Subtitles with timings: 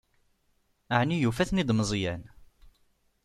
[0.99, 2.23] Ɛni yufa-ten-id Meẓyan?